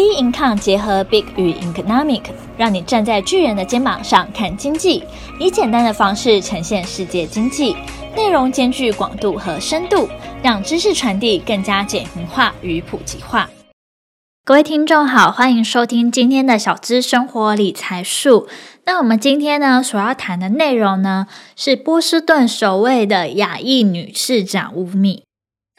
[0.00, 2.22] B Income 结合 Big 与 Economic，
[2.56, 5.04] 让你站在巨人的肩膀上看经济，
[5.38, 7.76] 以简单的方式呈现世界经济，
[8.16, 10.08] 内容兼具广度和深度，
[10.42, 13.50] 让知识传递更加简明化与普及化。
[14.42, 18.48] 各位听众好，欢迎收听今天的小资生活理财术。
[18.86, 25.24] 那我们今天呢，所要谈的内容呢，是波士顿首位的亚裔女市长乌米。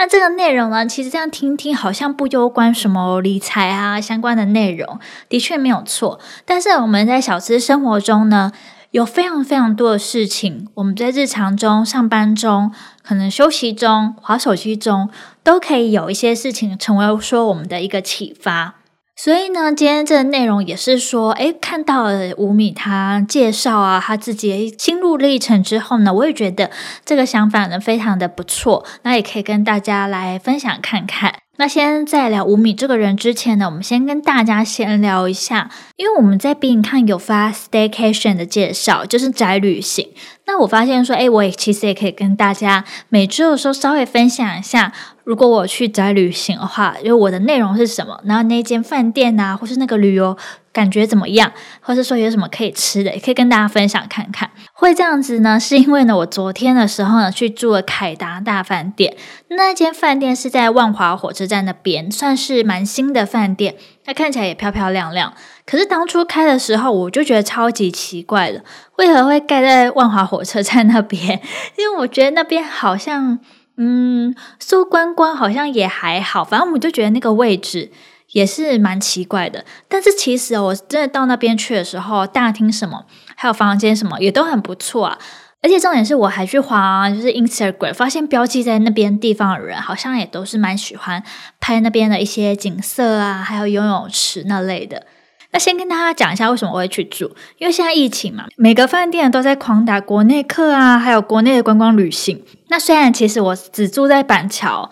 [0.00, 6.18] 那这个内容呢，其实这样听听好像不攸关什么理财啊相关的内容，的确没有错。
[6.46, 8.50] 但是我们在小资生活中呢，
[8.92, 12.72] 有非常非常多的事情，我们在日常中、上班中、
[13.02, 15.10] 可能休息中、划手机中，
[15.44, 18.79] 都可以有一些事情成为说我们的一个启发。
[19.16, 26.70] 所以呢，今天这个内容也是说，诶，看到了乌米他介绍啊，他自己心路历程之后呢，我也觉得
[27.04, 31.34] 这个想法呢非常的不错，那也可以跟大家来分享看看。
[31.58, 40.08] 那先在聊吴米这个人之前呢，我们先跟大家先聊一下，因为我们在 B 站有发 Staycation 的介绍，就是宅旅行。
[40.46, 44.94] 那我发现说，诶，我也其实也可以跟大家每周的时候稍微分享一下。
[45.30, 48.20] 如果我去宅旅行的话，因为我的内容是什么？
[48.24, 50.36] 然后那间饭店啊，或是那个旅游
[50.72, 51.52] 感觉怎么样？
[51.80, 54.50] 或是说有什么可以吃的，也可以跟大家分享看看。
[54.72, 59.16] 会这样子呢，是因为呢，我昨天的时候呢，去住了凯达大饭店。
[59.50, 65.32] 那间饭店是在万华火车站那边，算是蛮新的饭店，它看起来也漂漂亮亮。
[65.64, 68.64] 可是当初开的时候，我就觉得超级奇怪的，
[68.96, 71.40] 为何会盖在万华火车站那边？
[71.78, 73.38] 因为我觉得那边好像。
[73.82, 77.90] 嗯，说观光好像也还好，反正我们就觉得那个位置
[78.32, 79.64] 也是蛮奇怪的。
[79.88, 85.18] 但是其实我真的到那边去的时候，大厅什么，还有房间什么也都很不错啊。
[85.62, 91.22] 而且重点是我还去滑，就是 Instagram，发现标记在那边地方的人，好像也都是蛮喜欢
[91.58, 95.06] 拍那边的一些景色啊，还有游泳池那类的。
[95.52, 102.40] 那先跟大家讲一下为什么我会去住，因为现在疫情嘛，每个饭店都在狂打国内客啊，还有国内的观光旅行。
[102.68, 104.90] 那虽然其实我只住在板桥，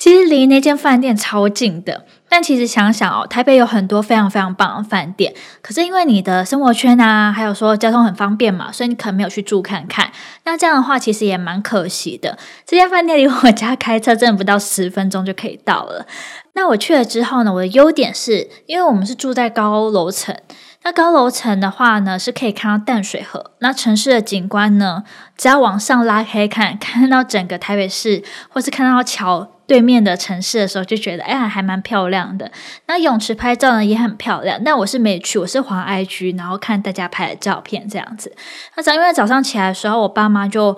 [0.00, 10.10] 其实离那间饭店超近的，但其实想想哦，台北有很多非常非常棒的饭店，可是因为你的生活圈啊，还有说交通很方便嘛，所以你可能没有去住看看。
[10.44, 12.38] 那这样的话，其实也蛮可惜的。
[12.64, 16.06] 这间饭店离我家开车真的不到十分钟就可以到了。
[16.54, 20.34] 那我去了之后呢，我的优点是因为我们是住在高楼层，
[20.82, 23.50] 那高楼层的话呢，是可以看到淡水河。
[23.58, 25.04] 那城市的景观呢，
[25.36, 32.50] 只要往上拉开看，看到整个台北市，或是看到桥对面的城市的时候，就觉得哎呀，还蛮漂亮的。
[32.86, 38.34] 那泳池拍照呢也很漂亮，但我是没去，我是滑 IG，然后看大家拍的照片这样子。
[38.74, 40.76] 那早因为早上起来的时候，我爸妈就。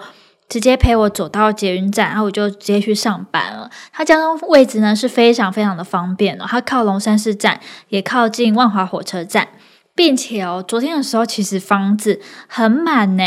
[0.48, 3.70] 直接陪我走到捷运站，然后我就直接去上班了。
[3.90, 7.58] 它交通位置呢是非常非常的方便哦，它靠龙山寺站，
[7.88, 9.48] 也靠近万华火车站，
[9.94, 13.24] 并且哦，昨天的时候其实房子很满呢，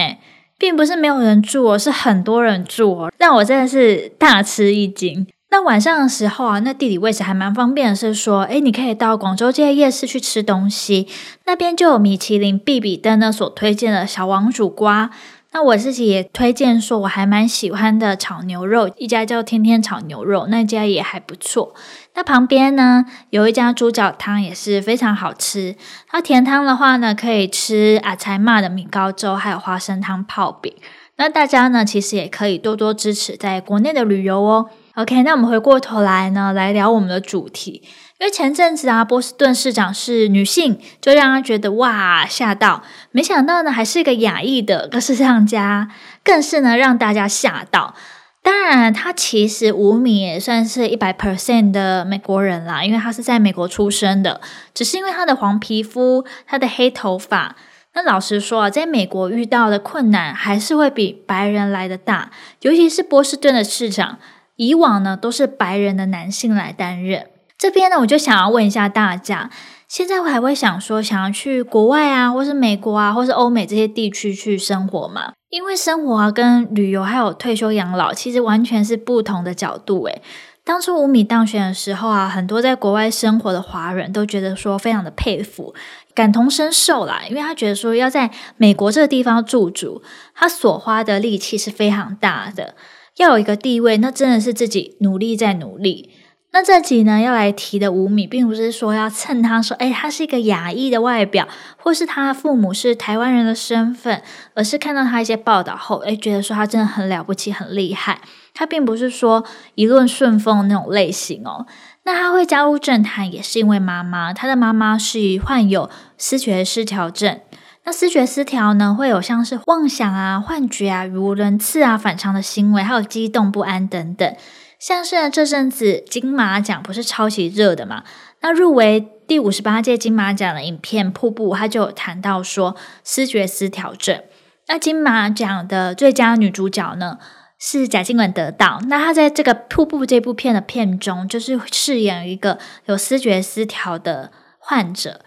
[0.60, 5.26] 并不是没有人住哦，是很多人住哦，让我真的是大吃一惊。
[5.56, 11.08] 那晚上的时候啊，那地理位置还蛮方便的，是说，诶，你可以到广州街夜市去吃东西，
[11.46, 15.12] 那边就有米其林必比登呢所推荐的小王煮瓜。
[15.54, 21.74] 那我自己也推荐说，我还蛮喜欢的炒牛肉，一家叫天天炒牛肉，那家也还不错。
[22.16, 25.78] 那旁边呢，有一家猪脚汤也是非常好吃。
[26.12, 30.74] 那甜汤的话呢，可以吃阿财妈的米糕粥，还有花生汤泡饼。
[31.16, 34.70] 那大家呢，其实也可以多多支持在国内的旅游哦。
[34.96, 37.84] OK，那我们回过头来呢，来聊我们的主题。
[38.18, 42.82] 因为前阵子啊，波士顿市长是女性，就让他觉得哇吓到。
[43.12, 45.90] 没想到呢，还是一个亚裔的个市长家，
[46.24, 47.94] 更是呢让大家吓到。
[48.42, 54.40] 当然，他其实乌米也算是一百 percent 的美国人啦，因为他是在美国出生的。
[54.74, 57.58] 只是因为他的黄皮肤，他的黑头发。
[57.96, 62.32] 那老实说啊，在美国遇到的困难还是会比白人来的大，
[62.62, 64.20] 尤其是波士顿的市长，
[64.56, 67.28] 以往呢都是白人的男性来担任。
[67.58, 69.50] 这边呢，我就想要问一下大家，
[69.88, 75.32] 现在我还会想说想要去国外啊，或是美国啊，或是欧美这些地区去生活吗？
[75.50, 80.04] 因为生活啊，跟旅游还有退休养老，其实完全是不同的角度。
[80.08, 80.22] 诶，
[80.66, 85.74] 当初五米当选的时候啊，很多在国外生活的华人都觉得说非常的佩服，
[86.14, 90.04] 感同身受啦，因为他觉得说要在美国这个地方驻足，
[90.34, 92.76] 他所花的力气是非常大的，
[93.18, 96.10] 要有一个地位，那真的是自己努力在努力。
[96.52, 101.46] 那这集呢，要来提的乌米，并不是说要蹭他说，诶，他是一个亚裔的外表，
[101.76, 104.22] 或是他父母是台湾人的身份，
[104.54, 108.22] 而是看到他一些报道后，诶，觉得说他真的很了不起，很厉害。
[108.54, 109.44] 他并不是说
[109.76, 111.66] 一路顺风那种类型哦。
[112.04, 117.42] 那他会加入政坛，也是因为妈妈，他的妈妈是患有思觉失调症。
[117.86, 124.36] 那思觉失调呢，会有像是妄想啊、幻觉啊、语无伦次啊、反常的行为，还有激动不安等等。
[124.80, 128.04] 像是呢，这阵子金马奖不是超级热的嘛？
[128.42, 134.22] 那入围第五十八届金马奖的影片《瀑布》，他就有谈到说思觉失调症。
[134.68, 137.20] 那金马奖的最佳女主角呢，
[137.60, 138.82] 是贾静雯得到。
[138.88, 145.22] 那她在这个《瀑布》这部片的片中，就是饰演一个有思觉失调的患者。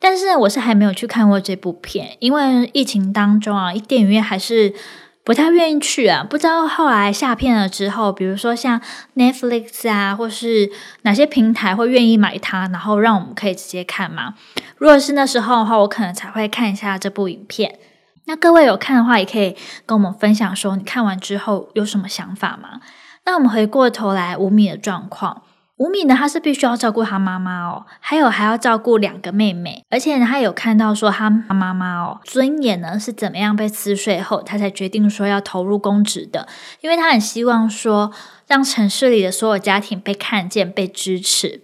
[0.00, 4.72] 但是，我是还没有去看过这部片，因为疫情当中啊，电影院还是
[5.24, 6.24] 不太愿意去啊。
[6.28, 8.80] 不知道后来下片了之后，比如说像
[9.16, 10.70] Netflix 啊，或是
[11.02, 14.34] 哪些平台会愿意买它，然后让我们可以直接看吗？
[14.76, 17.78] 如果是那时候的话，我可能才会看一下这部影片。
[18.26, 22.80] 那各位有看的话，也可以跟我们分享说，你看完之后有什么想法吗？
[23.24, 25.42] 那我们回过头来，五米的状况，
[25.78, 36.48] 吴敏呢，他是必须要照顾他妈妈哦，还有还要照顾两个妹妹，而且呢，他有看到说他妈妈哦，尊严呢是怎么样被撕碎后，他才决定说要投入公职的，
[36.80, 38.12] 因为他很希望说
[38.48, 41.62] 让城市里的所有家庭被看见、被支持。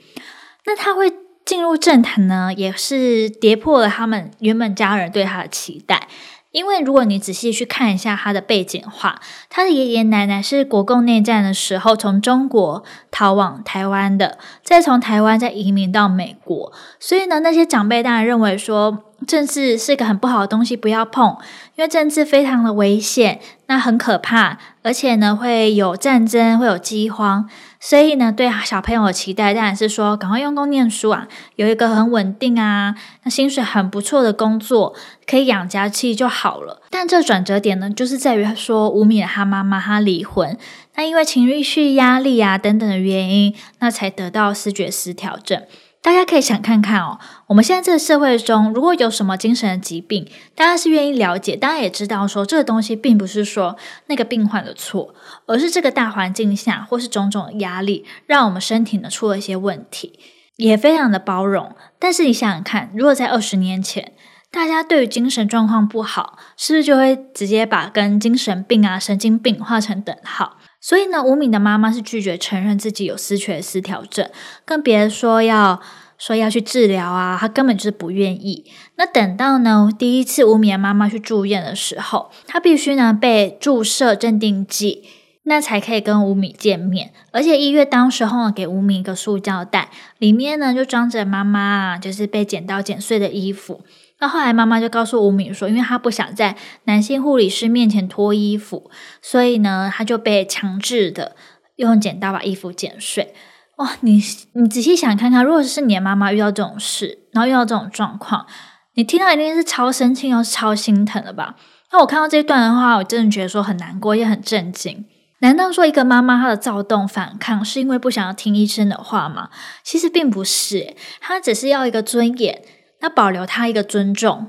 [0.65, 1.13] 那他会
[1.45, 6.09] 进入政坛呢，也是跌破了他们原本家人对他的期待。
[6.55, 9.21] 因为如果你仔细去看一下他的背景的话，
[9.51, 21.37] 他的爷爷奶奶是国共内战的时候从中国逃往台湾的，再从台湾再移民到美国，所以呢，那些长辈当然认为说政治是个很不好的东西，不要碰，
[21.77, 27.49] 因为政治非常的危险，那很可怕，而且呢会有战争，会有饥荒。
[27.81, 32.95] 所以呢，对小朋友的期待当然是说，赶快用功念书啊，有一个很稳定啊，
[33.25, 34.95] 那薪水很不错的工作，
[35.27, 36.81] 可以养家气就好了。
[36.91, 40.57] 但这转折点呢，就是在于说，无米他妈妈她离婚，
[40.97, 45.63] 那因为情绪压力啊等等的原因，那才得到视觉失调症。
[46.05, 53.79] 大家可以想看看哦，我们现在这个社会中，如果有什么精神的疾病，大家是愿意了解，大家也知道说这个东西并不是说
[54.09, 55.15] 那个病患的错，
[55.47, 60.19] 而是这个大环境下或是种种压力，让我们身体呢出了一些问题，
[60.57, 61.75] 也非常的包容。
[61.99, 64.13] 但是你想想看，如果在二十年前，
[64.51, 70.59] 大家对于精神状况不好，是不是就会直接把跟精神病啊、神经病画成等号？
[70.85, 74.29] 所以呢，无米的妈妈是拒绝承认自己有思觉失调症，
[74.67, 75.81] 更别说要
[76.19, 78.67] 说要去治疗啊，她根本就是不愿意。
[78.97, 85.05] 那等到呢，第一次无米的妈妈去住院的时候，她必须呢被注射镇定剂，
[85.45, 87.15] 那才可以跟无米见面。
[87.31, 89.89] 而且医院当时候呢给无米一个塑胶袋，
[90.19, 93.81] 里面呢就装着妈妈，就是被剪刀剪碎的衣服。
[94.25, 98.91] 那后来妈妈就告诉吴敏说，因为她不想在男性护理师面前脱衣服，
[99.21, 101.37] 所以呢，她就被强制的
[101.77, 103.35] 用剪刀把衣服剪碎。
[103.77, 104.19] 哇，你
[104.55, 108.47] 你仔细想看看，如果是你的妈妈遇到这种事，然后遇到这种状况，
[108.95, 111.57] 你听到一定是超生气又是超心疼的吧？
[111.93, 115.05] 那我看到这一段的话，我真的觉得说很难过，也很震惊。
[115.41, 119.51] 难道说一个妈妈她的躁动反抗是因为不想要听医生的话吗？
[119.83, 122.63] 其实并不是，她只是要一个尊严。
[123.05, 124.49] 要保留他一个尊重。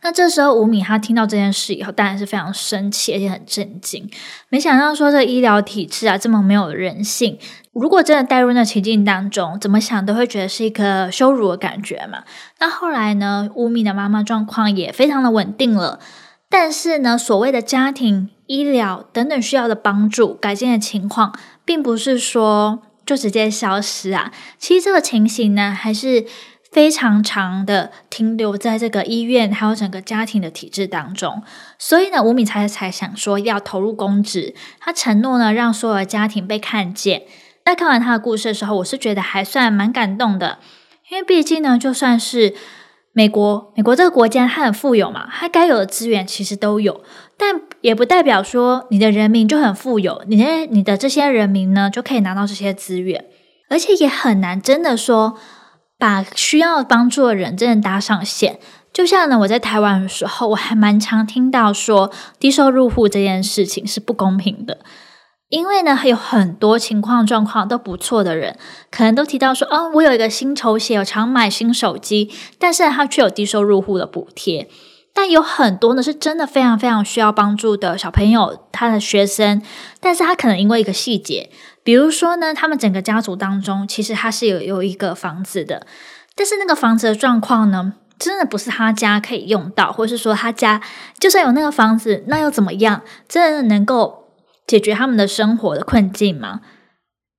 [0.00, 4.08] 那这时候，吴敏他听到这件事以后，当然是非常生气，而且很震惊。
[4.48, 7.36] 没想到说这医疗体制啊，这么没有人性。
[7.72, 12.22] 如果真的带入那情境当中，怎么想都会觉得是一个羞辱的感觉嘛。
[12.60, 15.98] 那后来呢，吴敏的妈妈状况也非常的稳定了。
[16.48, 24.30] 但是呢，所谓的家庭、医疗等等需要的帮助、改进的情况，并不是说就直接消失啊。
[24.58, 26.24] 其实这个情形呢，还是。
[26.78, 31.42] 非常长的停留在这个医院，还有整个家庭的体制当中，
[31.76, 34.54] 所以呢，吴敏才才想说要投入公职。
[34.78, 37.24] 他承诺呢，让所有的家庭被看见。
[37.64, 40.60] 在看完他的故事的时候，我是觉得还算蛮感动的，
[41.10, 42.54] 因为毕竟呢，就算是
[43.12, 47.00] 美国，美国这个国家它很富有嘛，它该有的资源其实都有，
[47.36, 53.24] 但也不代表说你的人民就很富有，你的你的这些人民呢就可以拿到这些资源，
[53.68, 55.36] 而且也很难真的说。
[55.98, 58.60] 把需要帮助的人真的搭上线，
[58.92, 64.78] 就像呢，我在台湾的时候，我还蛮常听到说低收入户这件事情是不公平的，
[65.48, 68.56] 因为呢，有很多情况状况都不错的人，
[68.92, 74.68] 可能都提到说，哦，我有一个新球鞋，我常买新手机，但是他却有低收入户的补贴。
[75.14, 79.60] 但有很多呢，是真的非常非常需要帮助的小朋友，他的学生，
[79.98, 81.50] 但是他可能因为一个细节。
[81.88, 85.86] 比如说呢，他们整个家族当中，其实他是有有一个房子的，
[86.36, 90.82] 但是那个房子的状况呢，真的不是他家可以用到，或是说他家
[91.18, 93.00] 就算有那个房子，那又怎么样？
[93.26, 94.34] 真的能够
[94.66, 96.60] 解决他们的生活的困境吗？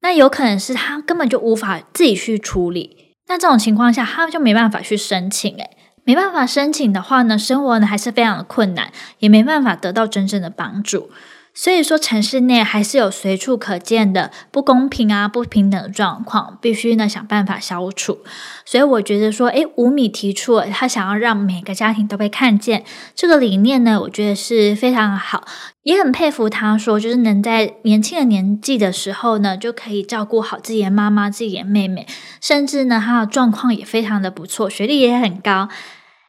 [0.01, 3.13] 那有可能是他根本就无法自己去处理。
[3.27, 11.11] 那这种情况下，他就没办法去申请，诶，没办法申请的话呢，生活呢还是非常的困难，也没办法得到真正的帮助。
[11.59, 18.19] 所以说，城市内还是有随处可见的不公平啊、不平等的状况，必须呢想办法消除。
[18.63, 25.43] 所以我觉得说，诶，吴米提出了他想要让每个家庭都被看见这个理念呢，我觉得是非常好，
[25.83, 32.07] 也很佩服他说，就是能在年轻的年纪的时候呢，就可以照顾好自己的妈妈、自己的妹妹，
[32.39, 35.67] 甚至呢他的状况也非常的不错，学历也很高，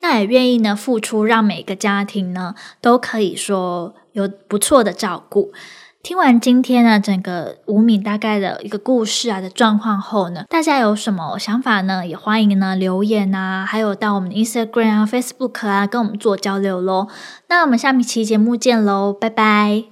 [0.00, 3.94] 那也愿意呢付出，让每个家庭呢都可以说。
[4.12, 5.52] 有不错的照顾。
[6.02, 12.04] 听完今天呢，整个吴米大概的一个故事啊的状况后呢，大家有什么想法呢？
[12.04, 17.06] 也欢迎呢留言啊，还有到我们 Instagram 啊、Facebook 啊，跟我们做交流喽。
[17.48, 19.90] 那我们下期节目见喽，拜拜。